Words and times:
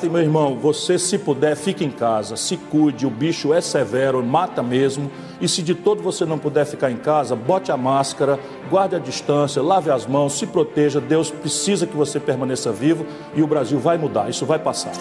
basta, 0.00 0.08
meu 0.08 0.22
irmão, 0.22 0.56
você 0.56 0.98
se 0.98 1.18
puder, 1.18 1.54
fique 1.54 1.84
em 1.84 1.90
casa, 1.90 2.36
se 2.36 2.56
cuide, 2.56 3.06
o 3.06 3.10
bicho 3.10 3.52
é 3.52 3.60
severo, 3.60 4.24
mata 4.24 4.62
mesmo. 4.62 5.10
E 5.40 5.48
se 5.48 5.62
de 5.62 5.74
todo 5.74 6.02
você 6.02 6.24
não 6.24 6.38
puder 6.38 6.64
ficar 6.64 6.90
em 6.90 6.96
casa, 6.96 7.36
bote 7.36 7.70
a 7.70 7.76
máscara, 7.76 8.38
guarde 8.70 8.96
a 8.96 8.98
distância, 8.98 9.62
lave 9.62 9.90
as 9.90 10.06
mãos, 10.06 10.38
se 10.38 10.46
proteja. 10.46 11.00
Deus 11.00 11.30
precisa 11.30 11.86
que 11.86 11.96
você 11.96 12.18
permaneça 12.18 12.72
vivo 12.72 13.04
e 13.34 13.42
o 13.42 13.46
Brasil 13.46 13.78
vai 13.78 13.98
mudar, 13.98 14.30
isso 14.30 14.46
vai 14.46 14.58
passar. 14.58 14.92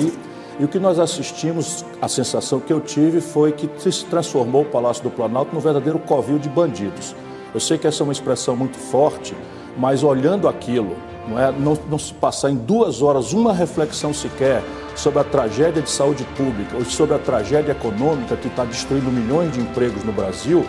E, 0.00 0.62
e 0.62 0.64
o 0.64 0.68
que 0.68 0.78
nós 0.78 0.98
assistimos, 0.98 1.84
a 2.00 2.08
sensação 2.08 2.58
que 2.58 2.72
eu 2.72 2.80
tive 2.80 3.20
foi 3.20 3.52
que 3.52 3.70
se 3.78 4.04
transformou 4.06 4.62
o 4.62 4.66
Palácio 4.66 5.04
do 5.04 5.10
Planalto 5.10 5.54
num 5.54 5.60
verdadeiro 5.60 5.98
covil 6.00 6.38
de 6.38 6.48
bandidos. 6.48 7.14
Eu 7.54 7.60
sei 7.60 7.78
que 7.78 7.86
essa 7.86 8.02
é 8.02 8.04
uma 8.04 8.12
expressão 8.12 8.56
muito 8.56 8.76
forte, 8.76 9.34
mas 9.78 10.02
olhando 10.02 10.48
aquilo, 10.48 10.96
não, 11.28 11.38
é, 11.38 11.52
não, 11.52 11.78
não 11.88 11.98
se 11.98 12.12
passar 12.14 12.50
em 12.50 12.56
duas 12.56 13.02
horas 13.02 13.32
uma 13.32 13.52
reflexão 13.52 14.12
sequer 14.12 14.62
sobre 14.94 15.20
a 15.20 15.24
tragédia 15.24 15.82
de 15.82 15.90
saúde 15.90 16.24
pública 16.36 16.76
ou 16.76 16.84
sobre 16.84 17.14
a 17.14 17.18
tragédia 17.18 17.72
econômica 17.72 18.36
que 18.36 18.48
está 18.48 18.64
destruindo 18.64 19.10
milhões 19.10 19.52
de 19.52 19.60
empregos 19.60 20.02
no 20.04 20.12
Brasil, 20.12 20.64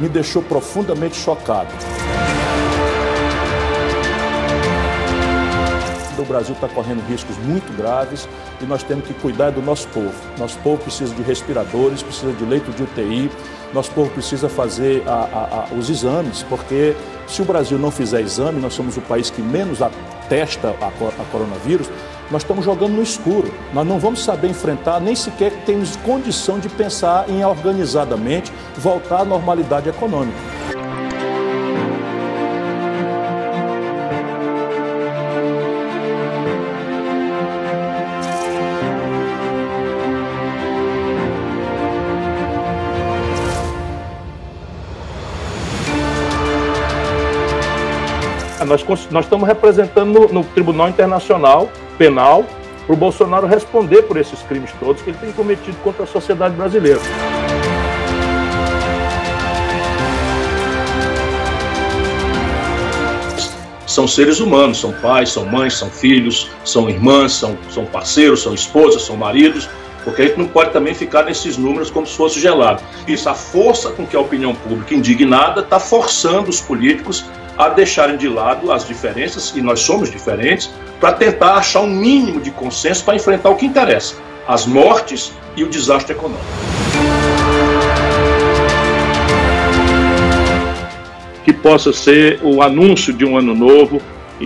me 0.00 0.08
deixou 0.08 0.42
profundamente 0.42 1.16
chocado. 1.16 1.72
O 6.18 6.24
Brasil 6.24 6.54
está 6.54 6.68
correndo 6.68 7.02
riscos 7.08 7.36
muito 7.38 7.74
graves 7.76 8.28
e 8.60 8.64
nós 8.64 8.82
temos 8.82 9.06
que 9.06 9.14
cuidar 9.14 9.50
do 9.50 9.62
nosso 9.62 9.88
povo. 9.88 10.12
Nosso 10.38 10.58
povo 10.58 10.82
precisa 10.82 11.14
de 11.14 11.22
respiradores, 11.22 12.02
precisa 12.02 12.32
de 12.32 12.44
leito 12.44 12.70
de 12.70 12.82
UTI, 12.82 13.30
nosso 13.72 13.90
povo 13.92 14.10
precisa 14.10 14.48
fazer 14.48 15.02
a, 15.06 15.12
a, 15.12 15.68
a, 15.72 15.74
os 15.74 15.88
exames, 15.88 16.42
porque 16.42 16.94
se 17.26 17.40
o 17.40 17.44
Brasil 17.44 17.78
não 17.78 17.90
fizer 17.90 18.20
exame, 18.20 18.60
nós 18.60 18.74
somos 18.74 18.96
o 18.96 19.00
país 19.00 19.30
que 19.30 19.40
menos 19.40 19.80
atesta 19.80 20.74
a, 20.80 20.90
coronavírus, 21.30 21.88
nós 22.30 22.42
estamos 22.42 22.64
jogando 22.64 22.92
no 22.92 23.02
escuro. 23.02 23.52
Nós 23.72 23.86
não 23.86 23.98
vamos 23.98 24.22
saber 24.22 24.48
enfrentar, 24.48 25.00
nem 25.00 25.14
sequer 25.14 25.52
temos 25.64 25.96
condição 25.96 26.58
de 26.58 26.68
pensar 26.68 27.28
em 27.28 27.44
organizadamente 27.44 28.52
voltar 28.76 29.20
à 29.20 29.24
normalidade 29.24 29.88
econômica. 29.88 30.51
Nós, 48.64 48.84
nós 49.10 49.24
estamos 49.24 49.46
representando 49.46 50.12
no, 50.12 50.28
no 50.32 50.44
Tribunal 50.44 50.88
Internacional 50.88 51.70
Penal 51.98 52.44
para 52.86 52.94
o 52.94 52.96
Bolsonaro 52.96 53.46
responder 53.46 54.02
por 54.02 54.16
esses 54.16 54.42
crimes 54.42 54.70
todos 54.78 55.02
que 55.02 55.10
ele 55.10 55.18
tem 55.18 55.32
cometido 55.32 55.76
contra 55.78 56.04
a 56.04 56.06
sociedade 56.06 56.54
brasileira. 56.54 57.00
São 63.86 64.08
seres 64.08 64.40
humanos, 64.40 64.80
são 64.80 64.90
pais, 64.92 65.30
são 65.30 65.44
mães, 65.44 65.74
são 65.74 65.90
filhos, 65.90 66.50
são 66.64 66.88
irmãs, 66.88 67.32
são, 67.32 67.58
são 67.68 67.84
parceiros, 67.84 68.42
são 68.42 68.54
esposas, 68.54 69.02
são 69.02 69.18
maridos, 69.18 69.68
porque 70.02 70.22
a 70.22 70.26
gente 70.26 70.38
não 70.38 70.48
pode 70.48 70.70
também 70.70 70.94
ficar 70.94 71.24
nesses 71.24 71.58
números 71.58 71.90
como 71.90 72.06
se 72.06 72.16
fosse 72.16 72.40
gelado. 72.40 72.82
Isso, 73.06 73.28
a 73.28 73.34
força 73.34 73.90
com 73.90 74.06
que 74.06 74.16
a 74.16 74.20
opinião 74.20 74.54
pública 74.54 74.94
indignada 74.94 75.60
está 75.60 75.78
forçando 75.78 76.48
os 76.48 76.58
políticos 76.58 77.26
a 77.56 77.68
deixarem 77.68 78.16
de 78.16 78.28
lado 78.28 78.72
as 78.72 78.86
diferenças, 78.86 79.52
e 79.54 79.60
nós 79.60 79.80
somos 79.80 80.10
diferentes, 80.10 80.70
para 81.00 81.12
tentar 81.12 81.54
achar 81.54 81.80
um 81.80 81.90
mínimo 81.90 82.40
de 82.40 82.50
consenso 82.50 83.04
para 83.04 83.16
enfrentar 83.16 83.50
o 83.50 83.56
que 83.56 83.66
interessa: 83.66 84.14
as 84.46 84.66
mortes 84.66 85.32
e 85.56 85.64
o 85.64 85.68
desastre 85.68 86.12
econômico. 86.12 86.44
Que 91.44 91.52
possa 91.52 91.92
ser 91.92 92.38
o 92.42 92.62
anúncio 92.62 93.12
de 93.12 93.24
um 93.24 93.36
ano 93.36 93.54
novo 93.54 94.00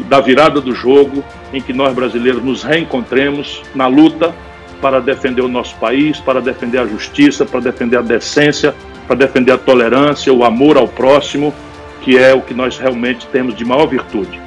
da 0.08 0.20
virada 0.20 0.60
do 0.60 0.74
jogo, 0.74 1.24
em 1.52 1.60
que 1.60 1.72
nós 1.72 1.94
brasileiros 1.94 2.42
nos 2.42 2.62
reencontremos 2.62 3.62
na 3.74 3.86
luta 3.86 4.34
para 4.80 5.00
defender 5.00 5.42
o 5.42 5.48
nosso 5.48 5.74
país, 5.76 6.18
para 6.18 6.40
defender 6.40 6.78
a 6.78 6.86
justiça, 6.86 7.46
para 7.46 7.60
defender 7.60 7.96
a 7.96 8.02
decência, 8.02 8.74
para 9.06 9.16
defender 9.16 9.52
a 9.52 9.58
tolerância, 9.58 10.32
o 10.32 10.44
amor 10.44 10.76
ao 10.76 10.86
próximo 10.86 11.54
que 12.00 12.16
é 12.16 12.34
o 12.34 12.40
que 12.40 12.54
nós 12.54 12.78
realmente 12.78 13.26
temos 13.28 13.54
de 13.54 13.64
maior 13.64 13.86
virtude. 13.86 14.40